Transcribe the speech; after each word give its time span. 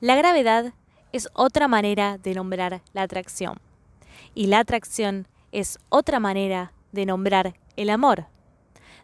La 0.00 0.14
gravedad 0.14 0.72
es 1.12 1.28
otra 1.32 1.66
manera 1.66 2.18
de 2.18 2.34
nombrar 2.34 2.82
la 2.92 3.02
atracción. 3.02 3.58
Y 4.32 4.46
la 4.46 4.60
atracción 4.60 5.26
es 5.50 5.78
otra 5.88 6.20
manera 6.20 6.72
de 6.92 7.04
nombrar 7.04 7.54
el 7.76 7.90
amor. 7.90 8.26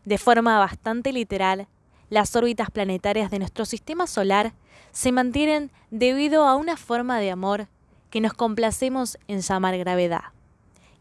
De 0.04 0.18
forma 0.18 0.58
bastante 0.60 1.12
literal, 1.12 1.66
las 2.10 2.36
órbitas 2.36 2.70
planetarias 2.70 3.30
de 3.32 3.40
nuestro 3.40 3.64
sistema 3.64 4.06
solar 4.06 4.52
se 4.92 5.10
mantienen 5.10 5.72
debido 5.90 6.46
a 6.46 6.54
una 6.54 6.76
forma 6.76 7.18
de 7.18 7.32
amor 7.32 7.66
que 8.10 8.20
nos 8.20 8.34
complacemos 8.34 9.18
en 9.26 9.40
llamar 9.40 9.76
gravedad. 9.76 10.32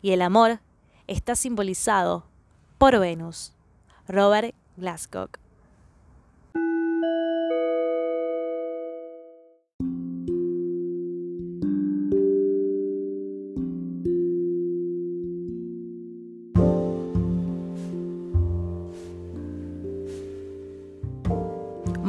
Y 0.02 0.12
el 0.12 0.24
amor 0.24 0.60
está 1.06 1.36
simbolizado 1.36 2.26
por 2.80 2.98
Venus. 2.98 3.54
Robert 4.08 4.56
Glasscock. 4.76 5.43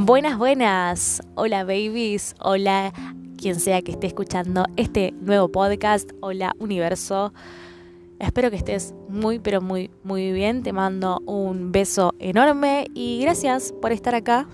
Buenas, 0.04 0.36
buenas. 0.36 1.22
Hola 1.34 1.64
babies. 1.64 2.34
Hola 2.38 2.92
quien 3.38 3.58
sea 3.58 3.80
que 3.80 3.92
esté 3.92 4.06
escuchando 4.06 4.66
este 4.76 5.12
nuevo 5.12 5.48
podcast. 5.48 6.12
Hola 6.20 6.54
universo. 6.58 7.32
Espero 8.18 8.50
que 8.50 8.56
estés 8.56 8.94
muy, 9.08 9.38
pero 9.38 9.62
muy, 9.62 9.90
muy 10.02 10.30
bien. 10.32 10.62
Te 10.62 10.74
mando 10.74 11.22
un 11.24 11.72
beso 11.72 12.12
enorme 12.18 12.86
y 12.92 13.22
gracias 13.22 13.72
por 13.80 13.92
estar 13.92 14.14
acá. 14.14 14.46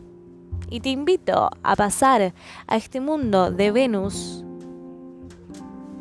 Y 0.71 0.79
te 0.79 0.91
invito 0.91 1.51
a 1.65 1.75
pasar 1.75 2.33
a 2.69 2.77
este 2.77 3.01
mundo 3.01 3.51
de 3.51 3.73
Venus 3.73 4.45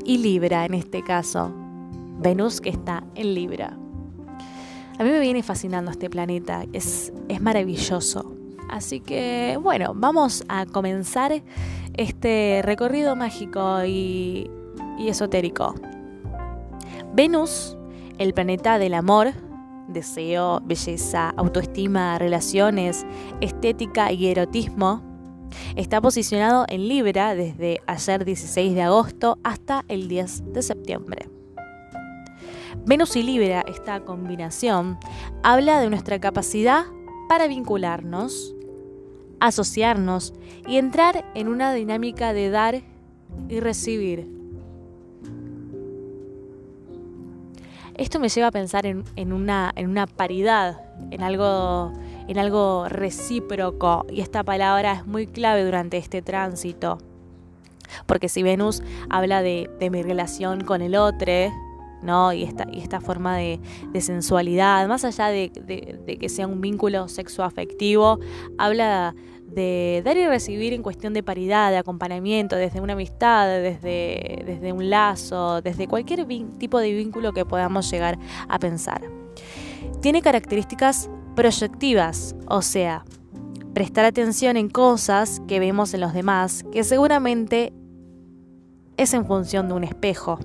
y 0.05 0.19
Libra 0.19 0.63
en 0.65 0.75
este 0.75 1.01
caso. 1.01 1.51
Venus 2.19 2.61
que 2.61 2.69
está 2.69 3.03
en 3.15 3.33
Libra. 3.33 3.75
A 4.99 5.03
mí 5.03 5.09
me 5.09 5.19
viene 5.19 5.41
fascinando 5.41 5.89
este 5.89 6.07
planeta. 6.07 6.65
Es, 6.71 7.11
es 7.29 7.41
maravilloso 7.41 8.38
Así 8.69 8.99
que 8.99 9.57
bueno, 9.61 9.93
vamos 9.95 10.43
a 10.47 10.65
comenzar 10.65 11.41
este 11.97 12.61
recorrido 12.63 13.15
mágico 13.15 13.83
y, 13.85 14.49
esotérico. 14.99 15.75
Venus, 17.13 17.77
el 18.17 18.33
planeta 18.33 18.77
del 18.77 18.93
amor, 18.93 19.33
deseo, 19.87 20.61
belleza, 20.63 21.33
autoestima, 21.35 22.17
relaciones, 22.19 23.05
estética 23.41 24.11
y 24.11 24.27
erotismo, 24.27 25.01
está 25.75 25.99
posicionado 25.99 26.65
en 26.69 26.87
Libra 26.87 27.33
desde 27.33 27.81
ayer 27.87 28.23
16 28.23 28.75
de 28.75 28.81
agosto 28.83 29.39
hasta 29.43 29.83
el 29.87 30.07
10 30.07 30.53
de 30.53 30.61
septiembre. 30.61 31.29
Venus 32.85 33.15
y 33.15 33.23
Libra, 33.23 33.63
esta 33.67 33.99
combinación, 34.01 34.97
habla 35.43 35.79
de 35.79 35.89
nuestra 35.89 36.19
capacidad 36.19 36.85
para 37.27 37.47
vincularnos, 37.47 38.55
asociarnos 39.39 40.33
y 40.67 40.77
entrar 40.77 41.25
en 41.35 41.47
una 41.47 41.73
dinámica 41.73 42.33
de 42.33 42.49
dar 42.49 42.81
y 43.47 43.59
recibir. 43.59 44.39
Esto 47.95 48.19
me 48.19 48.29
lleva 48.29 48.47
a 48.47 48.51
pensar 48.51 48.85
en, 48.85 49.33
una, 49.33 49.73
en 49.75 49.89
una 49.89 50.07
paridad, 50.07 50.79
en 51.11 51.21
algo, 51.21 51.91
en 52.29 52.37
algo 52.37 52.87
recíproco, 52.87 54.05
y 54.09 54.21
esta 54.21 54.41
palabra 54.43 54.93
es 54.93 55.05
muy 55.05 55.27
clave 55.27 55.65
durante 55.65 55.97
este 55.97 56.21
tránsito. 56.21 56.99
Porque 58.05 58.29
si 58.29 58.41
Venus 58.41 58.81
habla 59.09 59.41
de, 59.41 59.69
mi 59.91 60.01
relación 60.01 60.61
con 60.61 60.81
el 60.81 60.95
otro, 60.95 61.51
¿no? 62.01 62.33
Y 62.33 62.43
esta, 62.43 62.67
y 62.71 62.79
esta 62.79 63.01
forma 63.01 63.37
de, 63.37 63.59
sensualidad, 63.99 64.87
más 64.87 65.03
allá 65.03 65.27
de, 65.27 65.51
que 66.19 66.29
sea 66.29 66.47
un 66.47 66.61
vínculo 66.61 67.07
sexoafectivo, 67.07 68.19
habla 68.57 69.15
de 69.45 70.01
dar 70.05 70.15
y 70.15 70.27
recibir 70.27 70.73
en 70.73 70.83
cuestión 70.83 71.13
de 71.13 71.23
paridad, 71.23 71.71
de 71.71 71.77
acompañamiento, 71.77 72.55
desde 72.55 72.81
una 72.81 72.93
amistad, 72.93 73.47
desde, 73.47 74.43
desde 74.45 74.71
un 74.71 74.89
lazo, 74.89 75.61
desde 75.61 75.87
cualquier 75.87 76.25
tipo 76.57 76.79
de 76.79 76.93
vínculo 76.93 77.33
que 77.33 77.45
podamos 77.45 77.89
llegar 77.89 78.17
a 78.47 78.59
pensar. 78.59 79.01
Tiene 80.01 80.21
características 80.21 81.09
proyectivas, 81.35 82.35
o 82.47 82.61
sea, 82.61 83.03
prestar 83.73 84.05
atención 84.05 84.57
en 84.57 84.69
cosas 84.69 85.41
que 85.47 85.59
vemos 85.59 85.93
en 85.93 86.01
los 86.01 86.13
demás, 86.13 86.63
que 86.71 86.83
seguramente 86.83 87.73
es 88.97 89.13
en 89.13 89.25
función 89.25 89.67
de 89.67 89.73
un 89.73 89.83
espejo. 89.83 90.39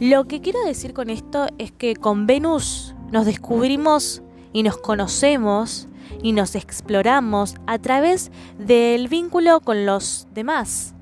Lo 0.00 0.24
que 0.24 0.40
quiero 0.40 0.64
decir 0.64 0.94
con 0.94 1.10
esto 1.10 1.46
es 1.58 1.72
que 1.72 1.94
con 1.94 2.26
Venus 2.26 2.94
nos 3.12 3.26
descubrimos 3.26 4.22
y 4.50 4.62
nos 4.62 4.78
conocemos 4.78 5.88
y 6.22 6.32
nos 6.32 6.54
exploramos 6.54 7.56
a 7.66 7.78
través 7.78 8.32
del 8.58 9.08
vínculo 9.08 9.60
con 9.60 9.84
los 9.84 10.26
demás. 10.32 10.94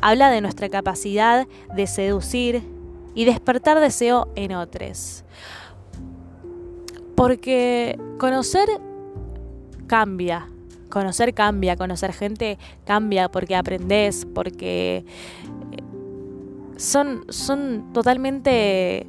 Habla 0.00 0.30
de 0.30 0.40
nuestra 0.40 0.68
capacidad 0.68 1.46
de 1.72 1.86
seducir 1.86 2.64
y 3.14 3.24
despertar 3.24 3.78
deseo 3.78 4.26
en 4.34 4.52
otros. 4.52 5.22
Porque 7.14 7.96
conocer 8.18 8.68
cambia, 9.86 10.48
conocer 10.88 11.34
cambia, 11.34 11.76
conocer 11.76 12.12
gente 12.14 12.58
cambia 12.84 13.30
porque 13.30 13.54
aprendes, 13.54 14.26
porque 14.34 15.04
son, 16.80 17.26
son 17.28 17.92
totalmente 17.92 19.06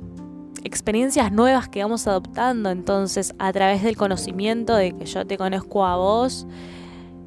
experiencias 0.65 1.31
nuevas 1.31 1.69
que 1.69 1.81
vamos 1.81 2.05
adoptando. 2.05 2.69
Entonces, 2.69 3.33
a 3.39 3.53
través 3.53 3.81
del 3.81 3.95
conocimiento 3.95 4.75
de 4.75 4.91
que 4.91 5.05
yo 5.05 5.25
te 5.25 5.37
conozco 5.37 5.85
a 5.85 5.95
vos, 5.95 6.45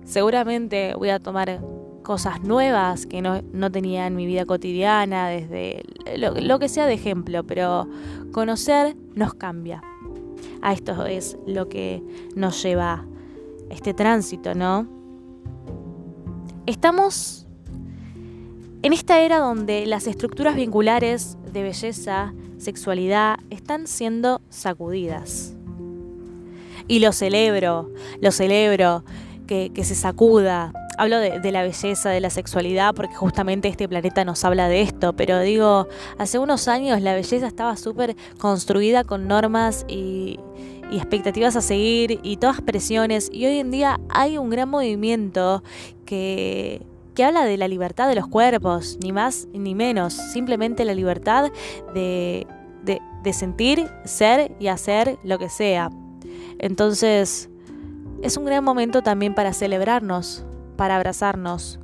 seguramente 0.05 0.95
voy 0.97 1.09
a 1.09 1.19
tomar 1.19 1.61
cosas 2.03 2.43
nuevas 2.43 3.07
que 3.07 3.23
no, 3.23 3.73
tenía 3.73 4.07
en 4.07 4.17
mi 4.17 4.27
vida 4.27 4.45
cotidiana, 4.45 5.29
desde 5.29 5.83
lo, 6.19 6.35
lo, 6.35 6.59
que 6.59 6.69
sea 6.69 6.85
de 6.85 6.93
ejemplo, 6.93 7.43
pero 7.45 7.89
conocer 8.31 8.97
nos 9.15 9.33
cambia. 9.33 9.83
A 10.61 10.75
esto 10.75 11.07
es 11.07 11.39
lo 11.47 11.71
que 11.71 12.03
nos 12.37 12.63
lleva 12.63 13.07
este 13.71 13.95
tránsito, 13.95 14.55
¿no? 14.55 14.87
Estamos 16.67 17.44
en 18.85 18.93
esta 18.93 19.23
era 19.23 19.39
donde 19.39 19.87
las 19.87 20.07
estructuras 20.07 20.57
vinculares 20.57 21.39
de 21.55 21.63
belleza, 21.63 22.35
sexualidad 22.59 23.39
están 23.49 23.87
siendo 23.87 24.43
sacudidas. 24.51 25.55
Y 26.87 26.99
lo 26.99 27.13
celebro, 27.13 27.91
lo 28.21 28.31
celebro, 28.31 29.03
que, 29.47 29.73
se 29.83 29.95
sacuda. 29.95 30.75
Hablo 30.99 31.19
de, 31.19 31.51
la 31.51 31.63
belleza, 31.63 32.11
de 32.11 32.21
la 32.21 32.29
sexualidad, 32.29 32.95
porque 32.95 33.15
justamente 33.15 33.69
este 33.69 33.89
planeta 33.89 34.23
nos 34.27 34.45
habla 34.45 34.69
de 34.69 34.83
esto, 34.83 35.15
pero 35.15 35.41
digo, 35.41 35.89
hace 36.19 36.39
unos 36.39 36.69
años 36.69 37.01
la 37.01 37.15
belleza 37.15 37.47
estaba 37.47 37.79
súper 37.79 38.15
construida 38.39 39.03
con 39.03 39.27
normas 39.27 39.87
y, 39.89 40.39
y 40.91 40.99
expectativas 40.99 41.57
a 41.57 41.63
seguir 41.63 42.21
y 42.23 42.37
todas 42.37 42.61
presiones, 42.61 43.31
y 43.33 43.47
hoy 43.47 43.61
en 43.61 43.71
día 43.71 43.99
hay 44.11 44.37
un 44.37 44.51
gran 44.51 44.69
movimiento 44.69 45.63
que 46.05 46.83
que 47.15 47.25
habla 47.25 47.45
de 47.45 47.57
la 47.57 47.69
libertad 47.69 48.09
de 48.09 48.17
los 48.17 48.27
cuerpos, 48.27 48.99
ni 49.03 49.13
más 49.13 49.49
ni 49.53 49.75
menos, 49.75 50.13
simplemente 50.13 50.85
la 50.85 50.95
libertad 50.95 51.51
de, 51.95 52.47
de, 52.83 53.33
sentir, 53.33 53.89
ser 54.05 54.55
y 54.59 54.67
hacer 54.69 55.19
lo 55.25 55.39
que 55.39 55.49
sea. 55.49 55.91
Entonces, 56.59 57.49
es 58.23 58.37
un 58.37 58.45
gran 58.45 58.65
momento 58.65 59.03
también 59.03 59.35
para 59.35 59.53
celebrarnos, 59.53 60.45
para 60.77 60.97
abrazarnos. 60.97 61.79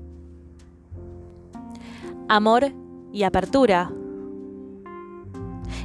Amor 2.28 2.72
y 3.12 3.22
apertura. 3.22 3.90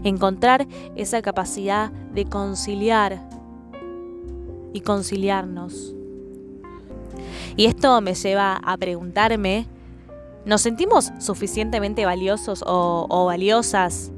Encontrar 0.04 0.68
esa 0.96 1.22
capacidad 1.22 1.92
de 1.92 2.26
conciliar 2.26 3.28
y 4.74 4.82
conciliarnos. 4.82 5.95
Y 7.58 7.66
esto 7.66 8.02
me 8.02 8.14
lleva 8.16 8.58
a 8.58 8.78
preguntarme, 8.78 9.66
¿nos 10.46 10.62
sentimos 10.62 11.12
suficientemente 11.20 12.06
valiosos 12.06 12.64
o, 12.68 13.26
valiosas 13.26 14.12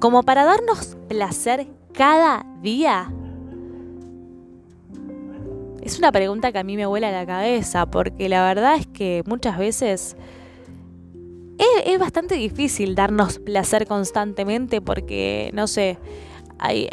como 0.00 0.22
para 0.22 0.44
darnos 0.44 0.98
placer 1.08 1.66
cada 1.92 2.44
día? 2.60 3.10
Es 5.80 5.98
una 5.98 6.12
pregunta 6.12 6.52
que 6.52 6.58
a 6.58 6.64
mí 6.64 6.76
me 6.76 6.84
vuela 6.86 7.10
la 7.10 7.24
cabeza, 7.24 7.86
porque 7.86 8.28
la 8.28 8.42
verdad 8.44 8.76
es 8.76 8.86
que 8.86 9.22
muchas 9.26 9.56
veces 9.56 10.16
es, 11.58 11.86
es, 11.86 11.98
bastante 11.98 12.34
difícil 12.34 12.94
darnos 12.94 13.38
placer 13.38 13.86
constantemente, 13.86 14.82
porque, 14.82 15.50
no 15.54 15.66
sé, 15.66 15.98
hay, 16.64 16.88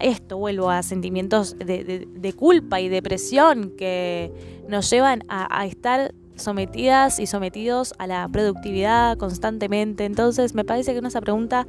esto, 0.00 0.36
vuelvo 0.36 0.70
a 0.70 0.82
sentimientos 0.82 1.56
de, 1.58 2.34
culpa 2.36 2.80
y 2.80 2.88
depresión 2.88 3.72
que 3.76 4.32
nos 4.68 4.90
llevan 4.90 5.24
a, 5.28 5.66
estar 5.66 6.14
sometidas 6.36 7.18
y 7.18 7.26
sometidos 7.26 7.94
a 7.98 8.06
la 8.06 8.28
productividad 8.28 9.16
constantemente. 9.18 10.04
Entonces 10.04 10.54
me 10.54 10.64
parece 10.64 10.92
que, 10.92 11.06
esa 11.06 11.20
pregunta, 11.20 11.66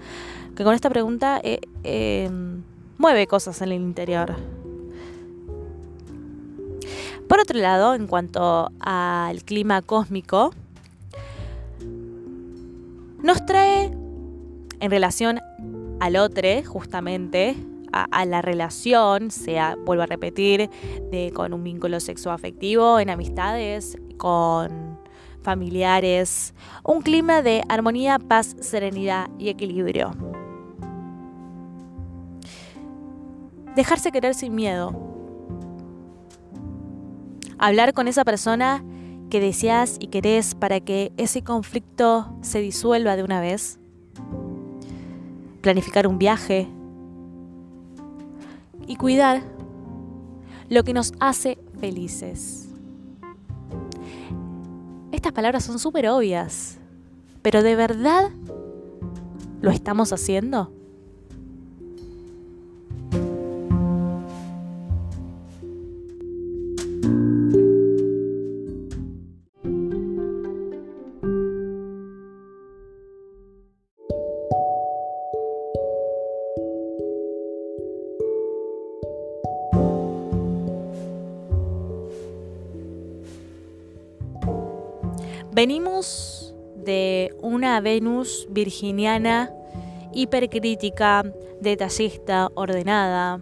que 0.56 0.64
con 0.64 0.74
esta 0.74 0.90
pregunta 0.90 1.40
eh, 1.44 1.60
em, 1.84 2.64
mueve 2.98 3.28
cosas 3.28 3.62
en 3.62 3.72
el 3.72 3.82
interior. 3.82 4.36
Por 7.28 7.40
otro 7.40 7.60
lado, 7.60 7.94
en 7.94 8.08
cuanto 8.08 8.72
al 8.80 9.44
clima 9.44 9.82
cósmico, 9.84 10.52
nos 13.22 13.46
trae 13.46 13.92
en 14.80 14.92
relación 14.92 15.40
al 16.00 16.16
otro, 16.16 16.48
justamente, 16.66 17.56
a, 17.92 18.26
la 18.26 18.42
relación, 18.42 19.32
sea, 19.32 19.76
vuelvo 19.86 20.04
a 20.04 20.06
repetir, 20.06 20.70
de, 21.12 21.32
con 21.34 21.54
un 21.54 21.64
vínculo 21.64 22.00
sexoafectivo, 22.00 23.00
en 23.00 23.10
amistades, 23.10 23.98
con 24.18 25.00
familiares, 25.42 26.54
un 26.84 27.02
clima 27.02 27.42
de 27.42 27.64
armonía, 27.70 28.20
paz, 28.20 28.56
serenidad 28.60 29.30
y 29.38 29.50
equilibrio. 29.50 30.12
Dejarse 33.76 34.12
querer 34.12 34.36
sin 34.36 34.56
miedo. 34.56 34.94
Hablar 37.58 37.94
con 37.94 38.08
esa 38.08 38.24
persona 38.24 38.84
que 39.30 39.40
deseas 39.40 39.98
y 40.00 40.08
querés 40.08 40.56
para 40.56 40.80
que 40.80 41.12
ese 41.18 41.44
conflicto 41.44 42.36
se 42.42 42.60
disuelva 42.60 43.16
de 43.16 43.24
una 43.24 43.42
vez 43.42 43.79
planificar 45.62 46.08
un 46.08 46.18
viaje 46.18 46.68
y 48.88 48.96
cuidar 48.96 49.44
lo 50.70 50.84
que 50.84 50.94
nos 50.94 51.14
hace 51.20 51.58
felices. 51.80 52.70
Estas 55.12 55.32
palabras 55.34 55.64
son 55.64 55.80
súper 55.80 56.08
obvias, 56.08 56.78
pero 57.42 57.64
¿de 57.64 57.76
verdad 57.76 58.30
lo 59.62 59.72
estamos 59.72 60.14
haciendo? 60.14 60.79
Venimos 85.60 86.56
de 86.86 87.36
una 87.42 87.82
Venus 87.82 88.48
virginiana 88.50 89.54
hipercrítica, 90.14 91.26
detallista, 91.60 92.48
ordenada. 92.56 93.42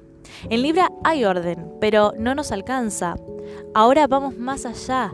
En 0.50 0.64
Libra 0.64 0.92
hay 1.04 1.25
orden, 1.25 1.72
pero 1.80 2.14
no 2.18 2.34
nos 2.34 2.52
alcanza. 2.52 3.18
Ahora 3.75 4.08
vamos 4.08 4.36
más 4.36 4.66
allá, 4.66 5.14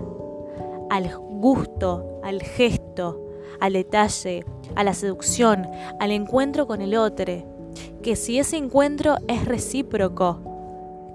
al 0.90 1.14
gusto, 1.18 2.22
al 2.24 2.42
gesto, 2.42 3.22
al 3.60 3.74
detalle, 3.74 4.46
a 4.74 4.86
la 4.86 4.94
seducción, 4.94 5.68
al 6.00 6.12
encuentro 6.12 6.68
con 6.68 6.82
el 6.82 6.96
otro. 6.96 7.44
Que 8.02 8.16
si 8.16 8.40
ese 8.40 8.56
encuentro 8.56 9.18
es 9.28 9.44
recíproco, 9.44 10.53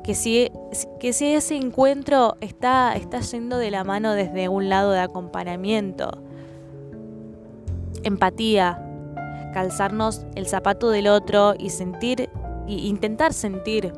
que 0.08 0.14
si, 0.14 0.50
que 0.98 1.12
si 1.12 1.34
ese 1.34 1.54
encuentro 1.54 2.38
está, 2.40 2.96
está 2.96 3.20
yendo 3.20 3.58
de 3.58 3.70
la 3.70 3.84
mano 3.84 4.14
desde 4.14 4.48
un 4.48 4.70
lado 4.70 4.92
de 4.92 5.00
acompañamiento, 5.00 6.22
empatía, 8.04 8.82
calzarnos 9.52 10.24
el 10.34 10.46
zapato 10.46 10.88
del 10.88 11.08
otro 11.08 11.52
y 11.58 11.68
sentir, 11.68 12.30
e 12.66 12.72
intentar 12.72 13.34
sentir 13.34 13.92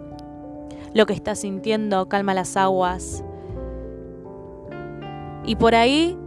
lo 0.95 1.07
que 1.07 1.12
está 1.12 1.37
sintiendo, 1.37 2.09
calma 2.09 2.35
las 2.35 2.56
aguas. 2.56 3.23
Y 5.47 5.55
por 5.55 5.77
ahí 5.77 6.19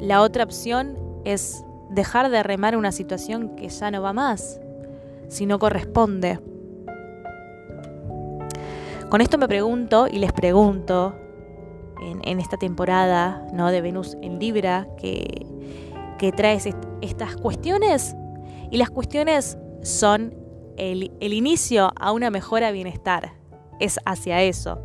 la 0.00 0.22
otra 0.22 0.44
opción 0.44 0.96
es 1.26 1.66
dejar 1.90 2.30
de 2.30 2.42
remar 2.42 2.78
una 2.78 2.92
situación 2.92 3.56
que 3.56 3.68
ya 3.68 3.90
no 3.90 4.00
va 4.00 4.14
más, 4.14 4.58
si 5.28 5.44
no 5.44 5.58
corresponde. 5.58 6.40
Con 9.10 9.22
esto 9.22 9.38
me 9.38 9.48
pregunto 9.48 10.06
y 10.06 10.18
les 10.18 10.32
pregunto 10.32 11.14
en, 12.00 12.40
esta 12.40 12.58
temporada 12.58 13.46
¿no? 13.54 13.70
de 13.70 13.80
Venus 13.80 14.18
en 14.20 14.38
Libra 14.38 14.86
que, 14.98 15.46
que 16.18 16.30
trae 16.30 16.60
estas 17.00 17.36
cuestiones 17.36 18.14
y 18.70 18.76
las 18.76 18.90
cuestiones 18.90 19.56
son 19.82 20.34
el, 20.76 21.10
el 21.20 21.32
inicio 21.32 21.90
a 21.96 22.12
una 22.12 22.28
mejora 22.28 22.70
bienestar. 22.70 23.32
Es 23.80 23.98
hacia 24.04 24.42
eso. 24.42 24.78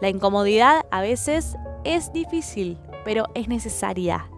La 0.00 0.08
incomodidad 0.08 0.86
a 0.90 1.02
veces 1.02 1.56
es 1.84 2.10
difícil, 2.10 2.78
pero 3.04 3.26
es 3.34 3.48
necesaria. 3.48 4.30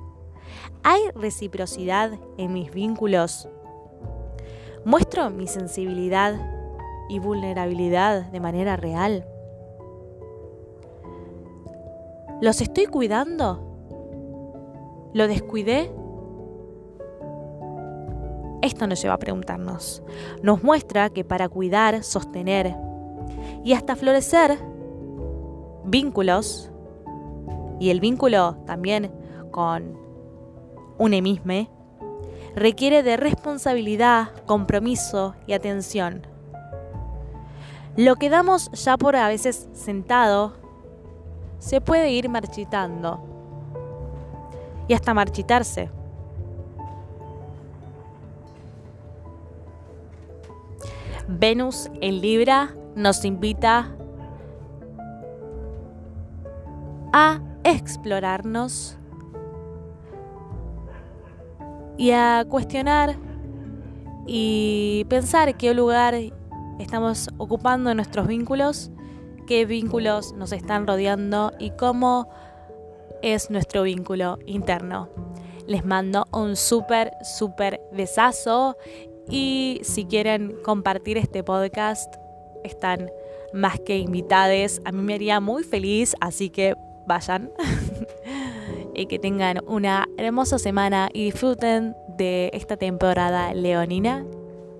¿Hay 0.82 1.00
reciprocidad 1.14 2.18
en 2.36 2.52
mis 2.52 2.72
vínculos? 2.72 3.48
¿Muestro 4.84 5.30
mi 5.30 5.46
sensibilidad 5.46 6.53
y 7.08 7.18
vulnerabilidad 7.18 8.30
de 8.30 8.40
manera 8.40 8.76
real? 8.76 9.26
¿Los 12.40 12.60
estoy 12.60 12.86
cuidando? 12.86 13.60
¿Lo 15.12 15.28
descuidé? 15.28 15.92
Esto 18.62 18.86
nos 18.86 19.00
lleva 19.00 19.14
a 19.14 19.18
preguntarnos. 19.18 20.02
Nos 20.42 20.62
muestra 20.62 21.10
que 21.10 21.24
para 21.24 21.48
cuidar, 21.48 22.02
sostener 22.02 22.74
y 23.62 23.74
hasta 23.74 23.94
florecer 23.94 24.58
vínculos, 25.84 26.70
y 27.78 27.90
el 27.90 28.00
vínculo 28.00 28.56
también 28.66 29.12
con 29.50 29.98
un 30.98 31.14
emisme, 31.14 31.70
requiere 32.54 33.02
de 33.02 33.16
responsabilidad, 33.16 34.28
compromiso 34.46 35.34
y 35.46 35.52
atención. 35.52 36.33
Lo 37.96 38.16
que 38.16 38.28
damos 38.28 38.70
ya 38.72 38.96
por 38.96 39.14
a 39.14 39.28
veces 39.28 39.68
sentado 39.72 40.54
se 41.58 41.80
puede 41.80 42.10
ir 42.10 42.28
marchitando 42.28 43.20
y 44.88 44.94
hasta 44.94 45.14
marchitarse. 45.14 45.90
Venus 51.28 51.88
en 52.00 52.20
Libra 52.20 52.74
nos 52.96 53.24
invita 53.24 53.96
a 57.12 57.40
explorarnos 57.62 58.98
y 61.96 62.10
a 62.10 62.44
cuestionar 62.48 63.16
y 64.26 65.06
pensar 65.08 65.56
qué 65.56 65.72
lugar 65.74 66.14
estamos 66.78 67.28
ocupando 67.38 67.94
nuestros 67.94 68.26
vínculos, 68.26 68.90
qué 69.46 69.64
vínculos 69.66 70.32
nos 70.34 70.52
están 70.52 70.86
rodeando 70.86 71.52
y 71.58 71.70
cómo 71.70 72.28
es 73.22 73.50
nuestro 73.50 73.82
vínculo 73.82 74.38
interno. 74.46 75.08
Les 75.66 75.84
mando 75.84 76.26
un 76.32 76.56
súper, 76.56 77.12
súper 77.22 77.80
besazo 77.92 78.76
y 79.28 79.80
si 79.82 80.04
quieren 80.04 80.54
compartir 80.62 81.16
este 81.16 81.42
podcast, 81.42 82.14
están 82.64 83.10
más 83.52 83.80
que 83.80 83.98
invitados. 83.98 84.82
A 84.84 84.92
mí 84.92 85.02
me 85.02 85.14
haría 85.14 85.40
muy 85.40 85.62
feliz, 85.64 86.14
así 86.20 86.50
que 86.50 86.74
vayan. 87.06 87.50
y 88.94 89.06
que 89.06 89.18
tengan 89.18 89.60
una 89.66 90.06
hermosa 90.16 90.58
semana 90.58 91.08
y 91.12 91.24
disfruten 91.24 91.96
de 92.16 92.50
esta 92.52 92.76
temporada 92.76 93.52
leonina 93.52 94.24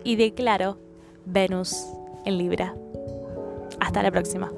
y 0.05 0.17
de 0.17 0.33
claro 0.35 0.79
Venus 1.25 1.87
en 2.25 2.39
Libra. 2.39 2.75
Hasta 3.81 4.03
la 4.03 4.11
próxima. 4.11 4.51